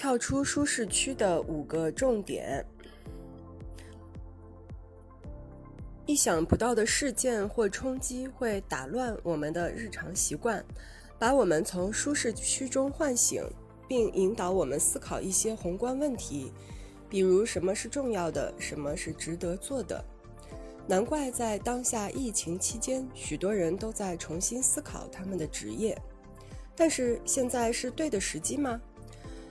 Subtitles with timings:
[0.00, 2.64] 跳出舒适区的五个重点。
[6.06, 10.64] 意想不到的事件或冲击会打乱我们的日常习惯，
[11.18, 13.44] 把我们从舒适区中唤醒，
[13.86, 16.50] 并引导我们思考一些宏观问题，
[17.10, 20.02] 比如什么是重要的，什么是值得做的。
[20.86, 25.94] 难怪在当下疫情期间，许多人都在重新思考他们的职业。
[26.74, 28.80] 但是现在是对的时机吗？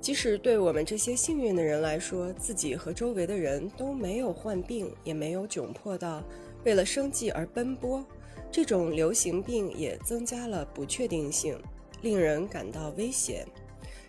[0.00, 6.22] 即使对我们这些幸运的人来说，自己和周围的人都没有患病，也没有窘迫到
[6.64, 8.02] 为了生计而奔波，
[8.50, 11.60] 这种流行病也增加了不确定性，
[12.00, 13.46] 令人感到威胁，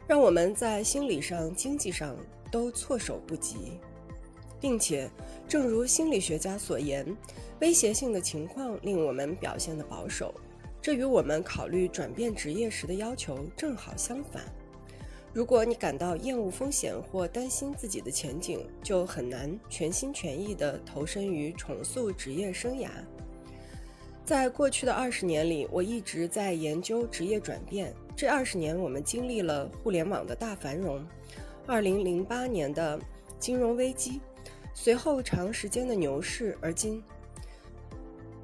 [0.08, 2.16] 让我们在心理上、经济上
[2.49, 3.73] 都措手不及，
[4.62, 5.10] 并且，
[5.46, 7.05] 正如心理学家所言，
[7.60, 10.34] 威胁性的情况令我们表现得保守，
[10.82, 14.41] 这与我们考虑转变职业时的要求正好相反。
[15.34, 22.90] 如果你感到厌恶风险或担心自己的前景，就很难全心全意地投身于重塑职业生涯。
[24.26, 27.93] 在过去的二十年里，我一直在研究职业转变。
[28.15, 31.05] 这二十年，我们经历了互联网的大繁荣，
[31.65, 32.99] 二零零八年的
[33.40, 34.20] 金融危机，
[34.74, 37.02] 随后长时间的牛市，而今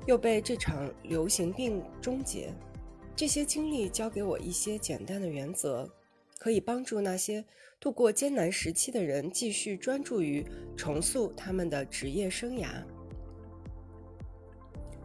[0.05, 2.49] 又被这场流行病终结。
[3.13, 5.87] 这些经历教给我一些简单的原则。
[6.37, 7.43] 可以帮助那些
[7.79, 12.83] 度过艰难时期的人继续专注于重塑他们的职业生涯。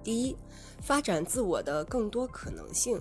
[0.02, 0.36] 第一，
[0.80, 3.00] 发展自我的更多可能性。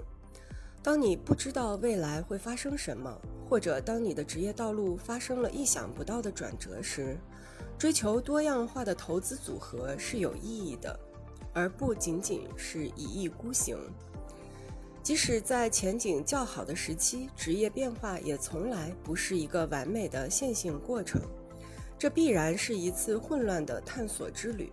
[0.83, 3.15] 当你不知道未来会发生什么，
[3.47, 7.17] 或者当你的职业道路发生了意想不到的转折时，
[7.77, 10.99] 追求多样化的投资组合是有意义的，
[11.53, 13.77] 而不仅仅是一意孤行。
[15.03, 21.21] 即使在前景较好的时期，职业变化也从来不是一个完美的线性过程，
[21.97, 24.71] 这必然是一次混乱的探索之旅。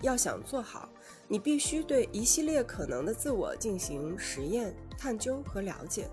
[0.00, 0.88] 要想做好，
[1.26, 6.08] 你必须对一系列可能的自我进行实验、探究和了解。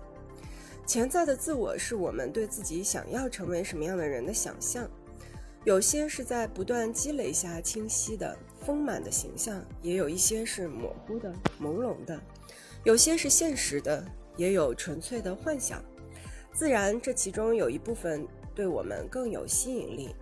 [0.84, 4.88] 潜在的自我是我们对自己想要成为什么样的人的想象，
[5.64, 12.20] 有些是在不断积累下清晰的、丰满的形象，也有一些是模糊的、朦胧的。
[12.82, 14.04] 有些是现实的，
[14.36, 15.84] 也有纯粹的幻想。
[16.52, 20.14] 自然，这其中有一部分对我们更有吸引力。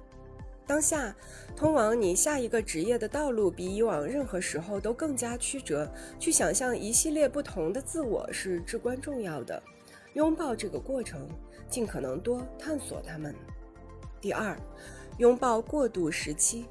[0.66, 1.14] 当下，
[1.56, 5.91] 通往你下一个职业的道路比以往任何时候都更加曲折。
[6.19, 9.62] 去想象一系列不同的自我是至关重要的。
[10.14, 11.26] 拥抱这个过程，
[11.70, 13.34] 尽可能多探索它们。
[14.20, 14.58] 第二，
[15.19, 16.66] 拥抱过渡时期。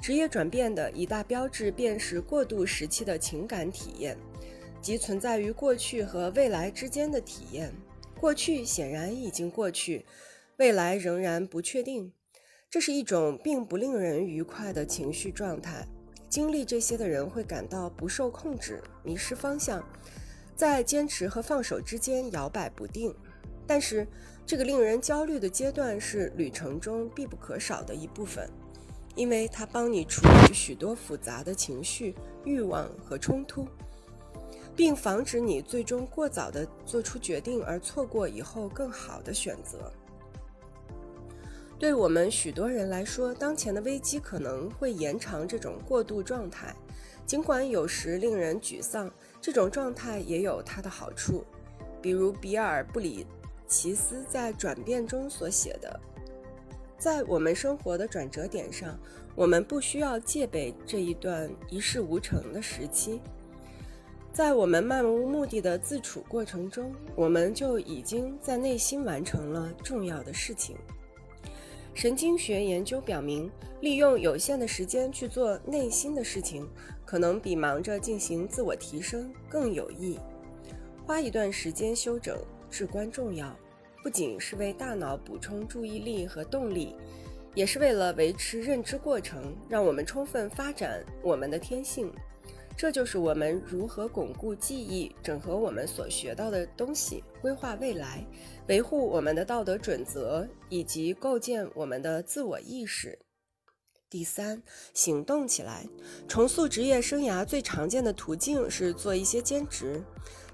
[0.00, 4.16] 职业转变的一大标志便是过渡时期的情感体验。
[4.86, 7.74] 即存在于过去和未来之间的体验，
[8.20, 10.06] 过去显然已经过去，
[10.58, 12.12] 未来仍然不确定。
[12.70, 15.84] 这是一种并不令人愉快的情绪状态。
[16.28, 19.84] 经历这些的人会感到不受控制，迷失方向，
[20.54, 23.12] 在坚持和放手之间摇摆不定。
[23.66, 24.06] 但是，
[24.46, 28.48] 这个令人焦虑的阶段是旅程中必不可少的一部分，
[29.16, 32.14] 因为它帮你处理许多复杂的情绪、
[32.44, 33.66] 欲望和冲突。
[34.76, 39.90] 并防止你最终过早地做出决定而错过以后更好的选择。
[41.78, 46.74] 对我们许多人来说，当前的危机可能会延长这种过渡状态，
[47.26, 49.10] 尽管有时令人沮丧，
[49.40, 51.44] 这种状态也有它的好处。
[52.00, 53.26] 比如比尔·布里
[53.66, 56.00] 奇斯在《转变》中所写的
[56.96, 58.98] ：“在我们生活的转折点上，
[59.34, 63.20] 我们不需要戒备这一段一事无成的时期。”
[64.36, 70.76] 在我们漫无目的的自处过程中，我们就已经在内心完成了重要的事情。
[71.94, 76.68] 神经学研究表明，利用有限的时间去做内心的事情，
[77.02, 80.18] 可能比忙着进行自我提升更有益。
[81.06, 82.36] 花一段时间休整
[82.68, 83.56] 至关重要，
[84.02, 86.94] 不仅是为大脑补充注意力和动力，
[87.54, 92.12] 也是为了维持认知过程，让我们充分发展我们的天性。
[92.76, 98.22] 这就是我们如何巩固记忆、整合我们所学到的东西、规划未来、
[98.68, 103.18] 维护我们的道德准则以及构建我们的自我意识。
[104.10, 104.62] 第三，
[104.92, 105.88] 行动起来。
[106.28, 110.02] 重塑职业生涯最常见的途径是做一些兼职，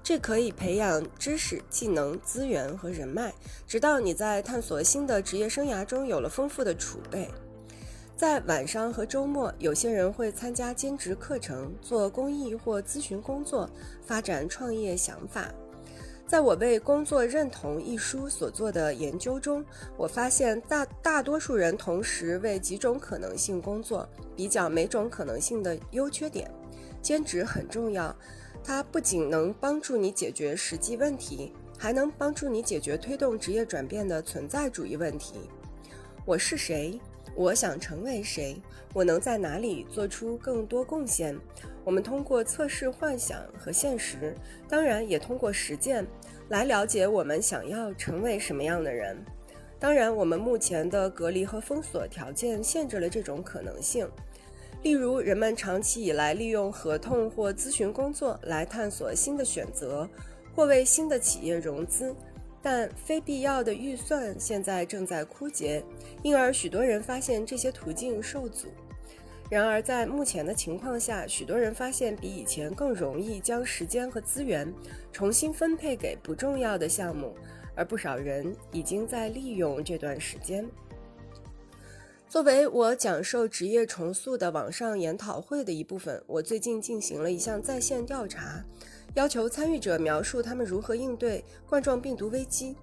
[0.01, 3.33] 这可以培养知识、技能、资源和人脉，
[3.67, 7.29] 直到你在探索新的职业生涯中有了丰富的储备。
[8.15, 13.67] 在晚上和周末，有些人会参加兼职课程，做公益或咨询工作，
[14.05, 15.51] 发展创业想法。
[16.27, 19.65] 在我为《工作认同》一书所做的研究中，
[19.97, 26.49] 我发现大大多数人同时为几种可能性工作，比较每种可能性的优缺点。
[27.01, 28.15] 兼职很重要，
[28.63, 35.33] 它不仅能帮助你解决实际问题，还能帮助你解决推动职业转变的存在主义问题。
[36.25, 36.99] 我是谁？
[37.35, 38.61] 我想成为谁？
[38.93, 41.37] 我能在哪里做出更多贡献？
[41.83, 44.35] 我们通过测试幻想和现实，
[44.69, 46.05] 当然也通过实践，
[46.49, 49.17] 来了解我们想要成为什么样的人。
[49.79, 54.07] 当然，我们目前的隔离和封锁条件限制了这种可能性。
[54.83, 60.07] 例如，人们长期以来利用合同或咨询工作来探索新的选择，
[60.55, 62.15] 或为新的企业融资。
[62.63, 65.83] 但非必要的预算现在正在枯竭，
[66.23, 68.69] 因而许多人发现这些途径受阻。
[69.49, 74.73] 然而，在目前的情况下，许多人发现比以前更容易将时间和资源
[75.11, 77.35] 重新分配给不重要的项目，
[77.75, 80.65] 而不少人已经在利用这段时间。
[82.29, 88.63] 作为我讲授职业重塑的网上研讨会的一部分，我最近进行了一项在线调查。
[89.15, 92.75] 要求参与者描述他们如何应对冠状病毒危机。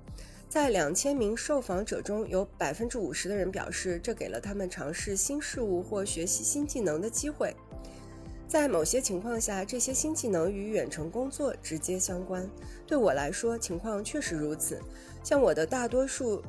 [0.48, 7.54] 在两千名受访者中，有百分之五十的人表示，这给了他们尝试新事物或学习新技能的机会。
[8.48, 12.48] 在某些情况下，这些新技能与远程工作直接相关。
[12.84, 14.80] 对我来说，情况确实如此。
[15.22, 16.42] 像我的大多数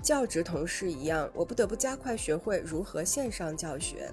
[0.00, 4.08] 教职同事一样，我不得不加快学会如何线上教学。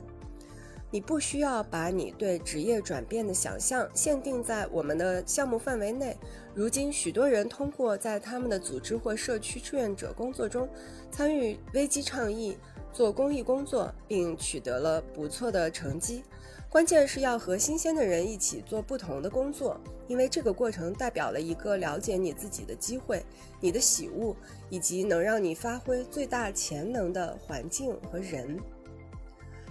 [0.90, 6.18] 你不需要把你对职业转变的想象限定在我们的项目范围内。
[6.56, 10.68] 如今，许多人通过在他们的组织或社区志愿者工作中
[11.12, 12.58] 参与危机倡议、
[12.94, 16.24] 做公益工作，并取得了不错的成绩。
[16.70, 23.24] 关键是要和新鲜的人一起做不同的工作，因为这个过程代表了一个了解你自己的机会、
[23.60, 24.36] 你的喜恶
[24.70, 28.58] 以及能让你发挥最大潜能的环境和人。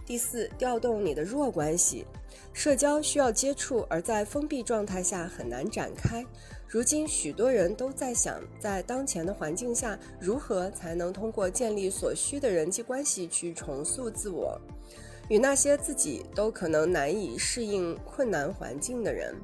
[0.07, 2.07] 第四，调动你的弱关系。
[2.53, 6.25] 社交需要接触，而在封闭状态下很难展开。
[6.69, 14.59] 如今，许多人都在想，在当前的环境下，如何才能通过建立所需的人际关系去重塑自我，
[15.29, 19.35] 与那些自己都可能难以适应困难环境的人。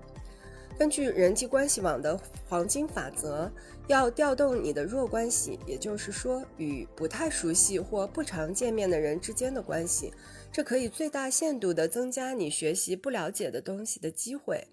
[0.78, 2.18] 根据人际关系网的
[2.48, 3.50] 黄金法则，
[3.88, 10.12] 要调动你的弱关系，也就是说，与不太熟悉或不常见面的人之间的关系。
[10.52, 14.68] 这可以最大限度地增加你学习不了解的东西的机会。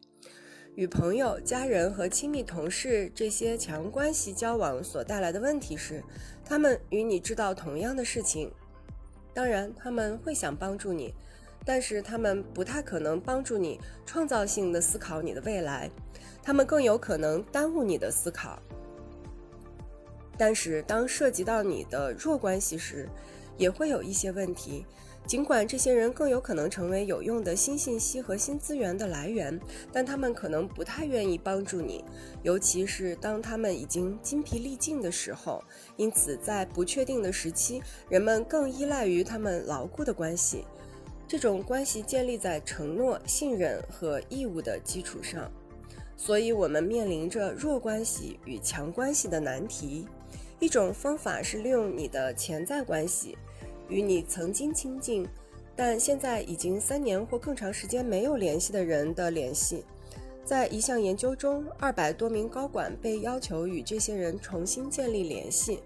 [0.76, 6.04] 与朋友、家人和亲密同事这些强关系交往所带来的问题是，
[6.44, 8.52] 他们与你知道同样的事情，
[9.34, 11.14] 当然他们会想帮助你，
[11.66, 15.90] 但是他们不太可能帮助你创造性的思考你的未来，
[16.44, 18.62] 他们更有可能耽误你的思考。
[20.38, 23.10] 但是当涉及到你的弱关系时，
[23.58, 24.86] 也会有一些问题。
[25.30, 29.60] 尽管这些人更有可能成为有用的新信息和新资源的来源，
[29.94, 32.04] 但他们可能不太愿意帮助你，
[32.42, 35.64] 尤其是当他们已经筋疲力尽的时候。
[35.98, 37.80] 因此，在不确定的时期，
[38.10, 40.66] 人们更依赖于他们牢固的关系。
[41.28, 45.48] 这种关系建立在承诺、信任和义务的基础上。
[46.18, 50.08] 所以，我们面临着弱关系与强关系的难题。
[50.60, 53.38] 一种方法是利用你的潜在关系。
[53.90, 55.28] 与你曾经亲近，
[55.76, 59.84] 但现在已经三年或更长时间没有联系的人的联系。
[60.46, 65.80] 在一项研究中，二百多名高管被要求与这些人重新建立联系，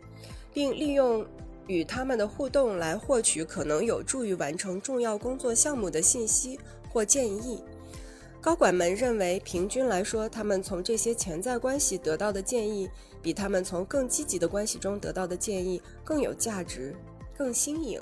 [0.54, 1.26] 并利用
[1.68, 7.62] 与他们的互动来获取可能有助于完成重要工作项目的信息或建议。
[8.40, 12.90] 高管们认为，平均来说，他们从这些潜在关系得到的建议，
[13.22, 16.94] 比他们从更积极的关系中得到的建议更有价值。
[17.38, 18.02] 更新颖。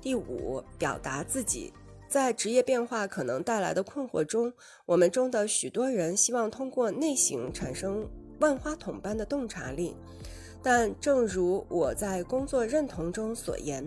[0.00, 1.72] 第五，表达自己。
[2.08, 4.50] 在职业变化可能带来的困惑中，
[4.86, 8.08] 我们中的许多人希望通过内省产生
[8.40, 9.94] 万花筒般的洞察力。
[10.62, 13.86] 但正如我在工作认同中所言，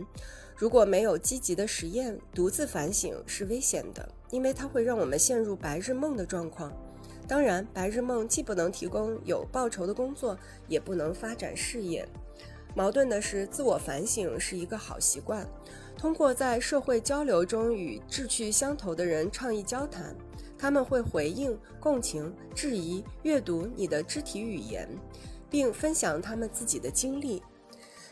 [0.56, 6.72] 如果没有积极的实验，独自反省是危险的，因为它会让我们陷入白日梦的状况。
[7.28, 12.08] 当然，白日梦既不能提供有报酬的工作，也不能发展事业。
[12.74, 15.46] 矛盾的是，自我反省是一个好习惯。
[15.98, 20.16] 通过在社会交流中与志趣相投的人倡议交谈，
[20.58, 24.88] 他们会回应、共情、质疑、阅读你的肢体语言，
[25.50, 27.44] 并分享他们自己的经历。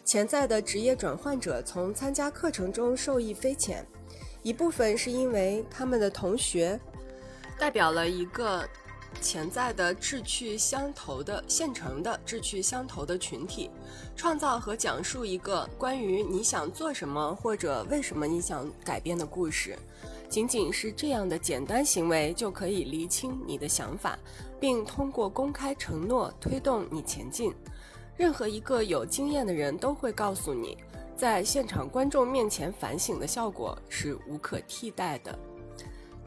[0.05, 3.85] 潜在的职业转换者从参加课程中受益匪浅，
[4.43, 6.79] 一部分是因为他们的同学
[7.57, 8.67] 代表了一个
[9.21, 13.69] 潜在的志趣相投的现成的志趣相投的群体，
[14.15, 19.77] 创造和讲述一个关于你想做什么或者为什么你想改变的故事。
[20.29, 24.17] 仅仅是这样的简单行为就可以厘清你的想法，
[24.59, 27.53] 并通过公开承诺推动你前进。
[28.15, 30.77] 任何一个有经验的人都会告诉你，
[31.15, 35.37] 在现场观众面前反省的效果是无可替代的。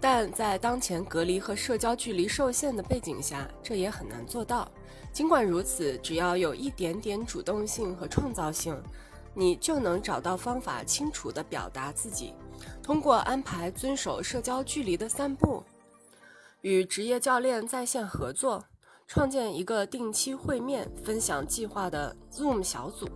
[0.03, 4.69] 但在当前隔离和社交距离受限的背景下，这也很难做到。
[5.13, 8.77] 尽管如此，只要有一点点主动性和创造性，
[9.33, 12.35] 你就能找到方法，清楚地表达自己。
[12.83, 15.63] 通过安排遵守社交距离的散步，
[16.63, 18.65] 与职业教练在线合作，
[19.07, 23.09] 创建一个定期会面、分享计划的 Zoom 小组。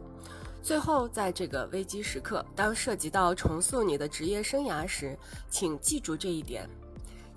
[0.66, 5.16] 最后，在这个危机时刻，当涉及到重塑你的职业生涯时，
[5.49, 6.68] 请记住这一点：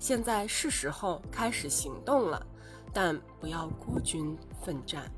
[0.00, 2.44] 现在是时候开始行动了，
[2.92, 5.08] 但不要孤军奋战。